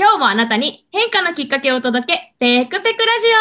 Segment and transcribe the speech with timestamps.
[0.00, 3.36] 今日もあなたに変化のきっかけをお届け、ペクペクラジオ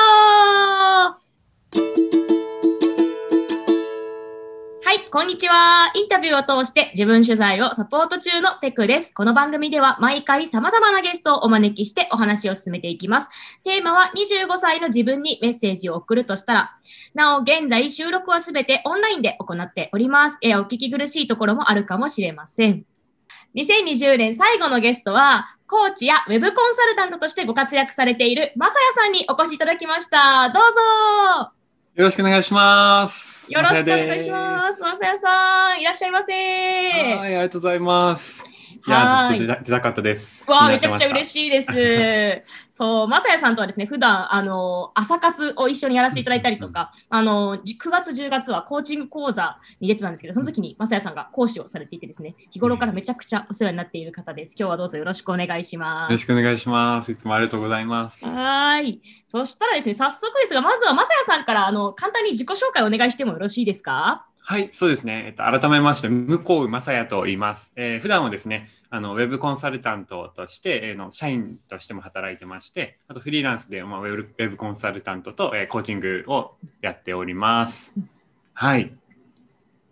[4.83, 5.89] はい、こんにちは。
[5.95, 9.13] インタビューを通して自分取材をサポート中のペクです。
[9.13, 13.29] この番組では毎回様々なゲストをお招きしてお話を進めていきます。
[13.63, 16.77] テーマは25歳の自分にメッセージを送るとしたら、
[17.13, 20.38] なお現在収録はすべてオンラインで行っております。
[20.41, 22.84] えお聞き苦しいところもあるかもしれません。
[23.55, 30.49] 2020年最後のゲストは、コーチやウェブコンサルタントとしてご活躍されているまさやさんにお越しいただきました。
[30.49, 30.63] どう
[31.44, 31.52] ぞ
[31.95, 33.52] よろしくお願いします。
[33.52, 34.81] よろしくお願いします。
[34.81, 36.34] まさやさん、いらっしゃいませ。
[36.34, 38.43] はい、ありがとうございます。
[38.88, 40.43] いや、はいずっと出た出たかったです。
[40.49, 41.25] わあ、めちゃくちゃ嬉い。
[41.25, 42.43] しいです。
[42.75, 54.55] そう、まさやさんとはですね、普段あの朝活を一緒にやらせていただいたりとか、あのじ9月、10月はコーチング講座に出てたんですけど、その時にまさやさんが講師をされていてですね、日頃からめちゃくちゃお世話になっている方です。
[54.57, 56.11] 今日はどうぞよろしくお願いします。
[56.11, 57.11] よろしくお願いします。
[57.11, 58.25] いつもありがとうございます。
[58.25, 59.01] はーい。
[59.27, 64.26] そしたらですね、早速ですが、まずはまさやさんからあの簡単に自己紹介をお願いしてもよろしいですか？
[64.52, 65.25] はい、そうですね。
[65.28, 67.72] えっと、改めまして、向こう正也と言います。
[67.75, 77.94] えー普段はですね、あのウェブコンサルタントとして、えーの社員としても働いてまして、あとフリーランスで、まあ、ウェブウェブコンサルタントと、えーコーチングをやっております。
[78.55, 78.92] はい。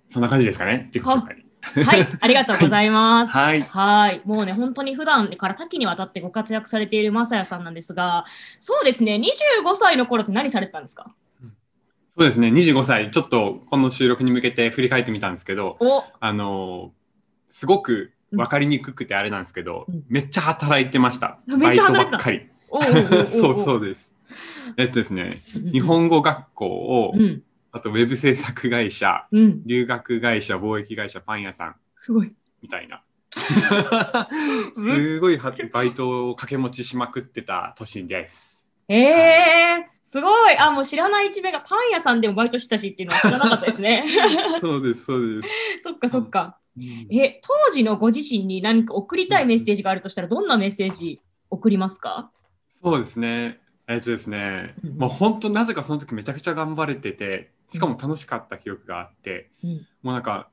[0.10, 1.46] そんな感じですかね、自己紹介。
[1.86, 3.30] はい、ありがとうございます。
[3.38, 3.62] はい。
[3.62, 4.22] はい。
[4.26, 8.26] もうね、本当に普段から多岐にわたってご活躍されているまさやさんなんですが、
[8.60, 11.14] そうですね、25歳の頃って何されてたんですか？
[12.18, 16.98] そうですね、25歳、ちょっとこの収録に向けて振り返ってみたんですけど、おあのー
[17.50, 21.40] すごく分かりにくくてあれなんですけど、うんめっちゃ働いてました。
[21.48, 22.50] めバイトばっかり。
[23.40, 24.12] そうそうです。
[24.78, 32.32] えっとですね、日本語学校を、うん、あとウェブ制作会社、うん、留学会社、貿易会社、パン屋さんすごい。
[32.62, 33.02] みたいな。
[34.76, 38.70] すごいはバイトを掛け持ちしまくってた年です。
[38.88, 40.58] ええー、すごい。
[40.58, 44.06] あ、もう知らない一面がパン屋さんでもバイトしてたしっていうのは知らなかったですね。
[44.62, 45.50] そうです、そうです。
[45.84, 46.58] そっかそっか。
[46.78, 51.20] うんえ、当時のご自身に何か送りたいメッセージがあるとしたら、どんなメッセージ
[51.50, 52.32] 送りますか？
[52.82, 53.60] そうですね。
[53.88, 60.48] えっとですね、うんもう本当なぜかその時めちゃくちゃ頑張れてて、しかも楽しかった記憶があって、うんもうなんか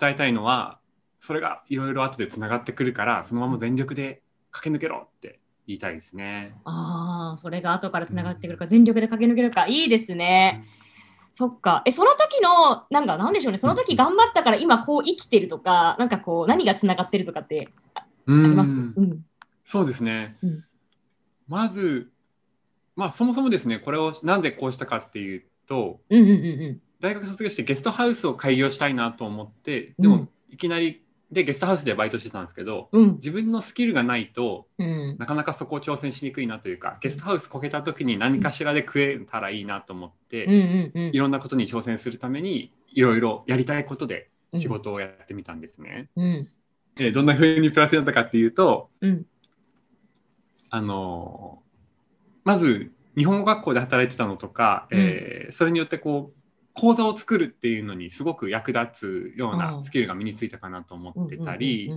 [0.00, 0.80] 伝えたいのは、
[1.20, 6.54] それがいろいろ後でつながってくるから、そのまま全力で駆け抜けろって言いたいですね。
[6.64, 10.66] ああ、それが後からつながってくるか、全力で駆け抜けるか、いいですね。
[11.32, 11.82] そっか。
[11.86, 18.70] え、その時の、なんか、なんでしょうね、その時頑張ったから今こう生きてるとか、なんかこう、何がつながってるとかってあうんります？
[18.70, 19.24] うん。
[19.64, 20.36] そうですね。
[20.42, 20.64] うん
[21.50, 22.10] まず、
[22.94, 26.36] まあそもそもですね、これをなんでこうしたかっていうと、うんうんうんう
[26.72, 26.80] ん。
[27.00, 33.14] 大学卒業してゲストハウスを開業したいなと思って、でもうんいきなりでゲストハウスでバイトしてたんですけど、うん。
[33.16, 35.16] 自分のスキルがないとうん。
[35.18, 46.08] なかなかそこを挑戦しにくいなというか、ゲストハウスこけた時に何かしらで食えたらいいなと思って、うんうんうんいろんなことに挑戦するためにいろいろやりたいことで仕事をやってみたんですね。
[46.16, 46.48] うん。
[46.98, 49.26] えーどんな風にプラスになったかっていうと、うん。
[50.70, 51.68] あのー
[52.44, 56.37] まず日本語学校で働いてたのとか、えーそれによってこう
[56.78, 61.92] 講座を作るっていうのにすごく役立つようあなあスキルが身についたかなと思ってたり、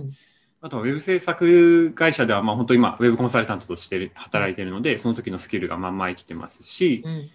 [0.60, 7.30] あとはウェブ制作会社ではまあ本当今ウェブコンサルタントとして働いてるのでその時のスキルがまんま生きてますし、うん。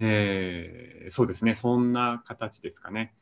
[0.00, 3.14] えーそうですねそんな形ですかね。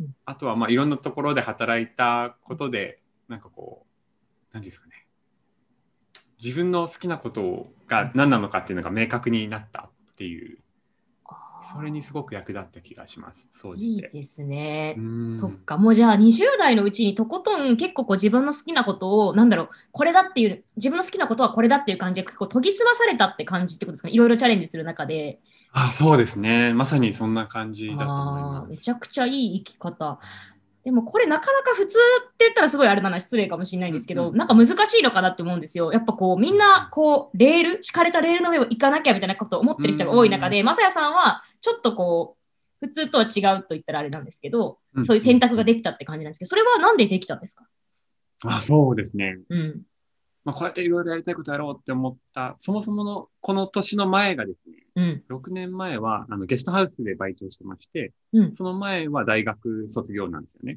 [0.00, 0.14] うん。
[0.24, 3.88] あとはまあいろんなところで働いたことでなんかこう
[4.52, 5.06] 何ですかね。
[6.42, 10.58] 自分の好きなことが何なのかっていうのが明確になったっていう
[11.62, 14.10] それにすごく役立った気がします総いじて。
[14.12, 14.94] いですね。
[14.96, 24.08] うんそっか、もうじゃあ20代のうちにとことん結構こう自分の好きなことを、なんだろう、これだっていう、自分の好きなことはこれだっていう感じで結構研ぎ澄まされたって感じってことですか？
[24.08, 25.40] いろいろチャレンジする中で。
[25.72, 28.80] あそうですねまさにそんな感じだと思います。
[28.80, 30.18] ちゃくちゃいい生き方。
[30.88, 35.92] でもこれなかなか普通って言ったらすごいあれだな、失礼かもしれないんですけど、うんうんなんか難しいのかなって思うんですよ。
[35.92, 42.38] やっぱこうみんなこうレール、敷かれたレールの上を行かなきゃみたいなことを思ってる人が多い中で、まさやさんはちょっとこ
[42.80, 47.66] う、普通とは違うと言ったらあれなんですけど、うんそういう選択ができたって感じなんですけど、それはなんでできたんですか？
[48.44, 49.40] あそうですね。
[49.50, 49.82] うん。
[50.44, 55.22] まあ、こうやっていろいろやりたいことやろうって思った、そもそものこの年の前がですね、うん。
[55.28, 58.56] 6年前はあのゲストハウスでバイトをしてまして、うん。
[58.56, 60.76] その前は大学卒業なんですよね。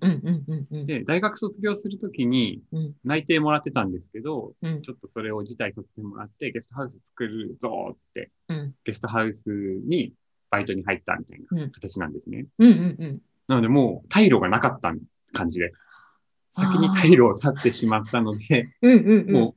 [0.85, 2.93] で、大学卒業するときにうん。
[3.03, 4.81] 内定もらってたんですけど、うん。
[4.83, 8.75] ちょっとそれを辞退させてもらって、ゲストハウス作るぞって、うん。
[8.83, 10.13] ゲストハウスに
[10.51, 12.45] バイトに入ったみたいうんな形なんですね。
[13.47, 14.93] なのでもう退路がなかった
[15.33, 15.87] 感じです。
[16.53, 18.69] 先に退路を立ってしまったので。
[19.31, 19.55] もう、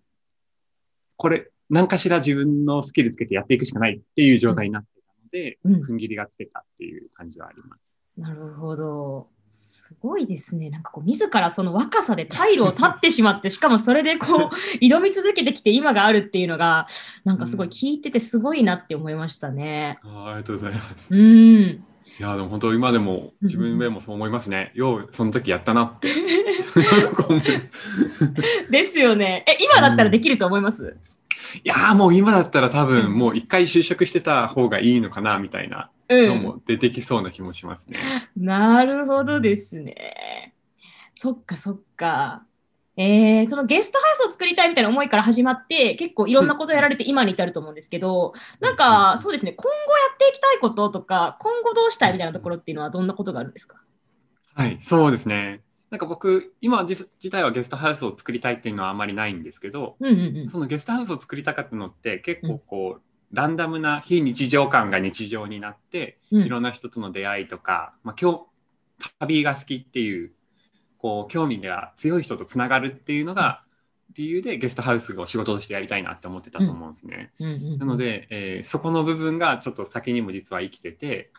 [1.16, 7.82] これ、何かしら自分のスキルつけてやっていくしかないっていう状態になってたので、うん踏ん切りがつけたっていう感じはあります。
[8.16, 9.26] なるほど。
[9.48, 10.70] すごいですね。
[10.70, 16.86] なんかこう、自らその若さで退路を立ってしまって、しかもそれでこう、 挑み続けてきて今があるっていうのが、
[17.24, 19.98] なんかすごい聞いててすごいなって思いましたね。
[20.02, 21.12] あーありがとうございます。
[21.12, 21.20] うん。
[21.20, 21.80] い
[22.20, 24.70] や、でも本当今でも自分でもそう思いますね。
[24.74, 26.06] よう、その時やったなって。
[28.70, 29.44] ですよね。
[29.48, 30.96] え、今だったらできると思います、
[31.62, 36.28] いやーもう今だったら多分もう一回就職してた方がいいのかなみたいなうん。
[36.28, 38.28] のも出てきそうな気もしますね。
[38.36, 40.54] なるほどですね。
[41.14, 42.44] そっかそっか。
[42.96, 49.74] えー、そのゲストハウスを作りたいみたいな思いから始まって、結構いろんなことやられて今に至ると思うんですけど、なんかそうですね、今後や
[50.14, 53.78] っていきたいこととか、今後どうしたいみたいなところっていうのはどんなことがあるんですか？
[54.54, 55.63] はい、そうですね。
[55.94, 60.50] なんか僕、今自自体はゲストハウスを作りたいっていうのはあまりないんですけど、うんうんうん。
[60.50, 63.02] そのゲストハウスを作りたかったのって結構こう、
[63.32, 66.42] ランダムな非日常感が日常になって、うん。
[66.42, 68.32] いろんな人との出会いとか、まあ、今
[68.98, 70.32] 日旅が好きっていう
[70.98, 73.62] こう興味が強い人とつながるっていうのが
[74.14, 77.32] 理由でゲストハウスを仕事としてやりたいなって思ってたと思うんですね。
[77.38, 81.30] うんうん、なの、で、えーそこの部分がちょっと先にも実は生きてて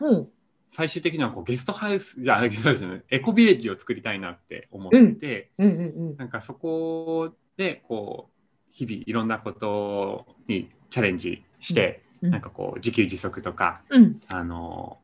[0.70, 6.16] 最終的にはこうゲストハウスじゃあゲストハウスじゃないエコビレッジを作りたいなって思ってて、うんうんうん。
[6.16, 8.32] なんかそこでこう
[8.70, 14.98] 日々いろんなことにチャレンジして、うんなんかこう自給自足とかうんあの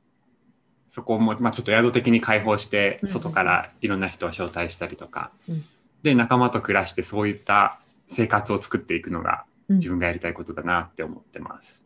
[0.89, 5.65] そこも、まあ、ちょっと宿的に開放してうん外からいろんな人を招待したりとか、うん
[6.03, 7.79] で仲間と暮らしてそういった
[8.09, 11.85] 生活を作っていくのがうん自分がやりたいことだなって思ってます。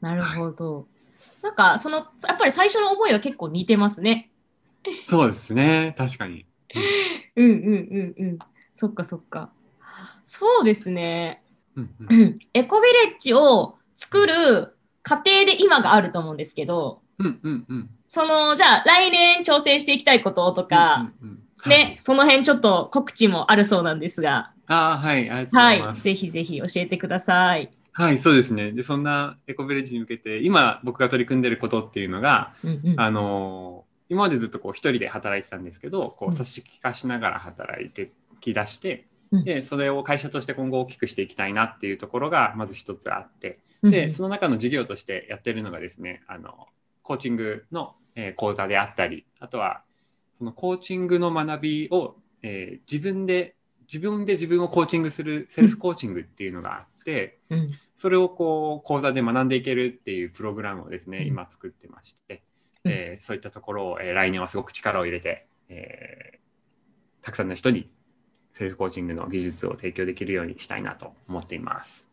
[0.00, 0.86] なるほど。
[1.42, 4.30] なんか、その、やっぱり最初の思いは結構似てますね。
[5.06, 6.46] そうですね確かに。
[7.34, 8.38] うんうんうんうん。
[8.72, 9.50] そっかそっか。
[10.24, 11.42] そうですね。
[11.76, 26.02] うんうんうん エコビレッジを作る過程で今があると思うんですけど、うんうんうんその、じゃあ来年挑戦していきたいこととか、うんうんうんはねい、その辺ちょっと告知もあるそうなんですが、あーはいありがとうごはいざいま、す。
[26.02, 27.70] ぜひぜひ教えてください。
[27.98, 28.72] はい、そうですね。
[28.72, 33.00] で、そんなエコビレッジに向けて、今僕が取り組んでることっていうのが、うんうん。
[33.00, 39.44] あのー今までずっとこう一人で働いてたんですけど、こう組織化しながら働いてき出して、うん。
[39.44, 43.90] で、それを会社として今後大きくしていきたいなっていうところがまず一つあって、うん。
[43.90, 46.68] で、その中の事業としてやってるのがですね、あの、
[47.02, 49.82] コーチングの、えー講座であったり、あとは、
[50.34, 53.55] そのコーチングの学びを、えー自分で、
[53.92, 57.70] 自分で自分をコーチングするセルフコーチングっていうのがあって、うん。
[57.94, 61.26] それをこう講座で学んでいけるっていうプログラムをですね、うん。
[61.26, 62.42] 今作ってまして、
[62.84, 62.92] うん。
[62.92, 66.36] えーそういったところを、えー来年はすごく力を入れて、えー
[67.22, 67.90] たくさんの人に
[68.54, 72.08] セルフコーチングの技術を提供できるようにしたいなと思っています。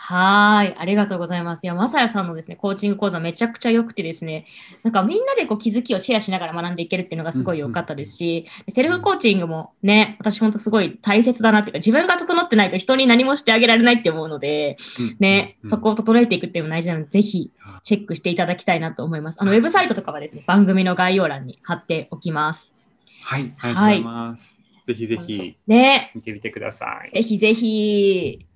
[0.00, 1.64] はーい、ありがとうございます。
[1.64, 4.46] いや、まさやさんのですね、コーチング講座めちゃくちゃ良くてですね、
[4.84, 14.76] なんかみんなでこう気づきをシェアしながら学んでいけるっていうのがすごい良かったですし、セルフコーチングもね、私本当すごい大切だなっていうか、自分が整ってないと人に何もしてあげられないって思うので、
[15.18, 17.50] ね、そこを整えていくっていうのも大事なので、ぜひ
[17.82, 19.42] チェックしていただきたいなと思います。
[19.42, 22.76] あの、ウェブサイトとかはですね、番組の概要欄に貼っておきます。
[23.24, 24.58] はい、ありがとうございます。
[24.86, 27.10] ぜひぜひね、見てみてください。
[27.10, 28.47] ぜひぜひ。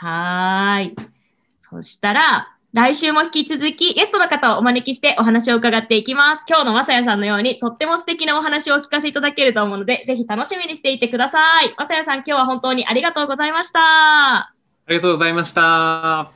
[0.00, 0.96] はーい。
[1.56, 6.44] そしたら、来週も引き続きゲストの方をお招きしてお話を伺っていきます。
[6.48, 11.74] 今日のまさやさんのようにとっても素敵なお話をお聞かせいただけると思うので、ぜひ楽しみにしていてください。
[11.76, 13.80] まさやさん、今日は本当にありがとうございました。
[13.80, 14.54] あ
[14.88, 16.30] りがとうございました。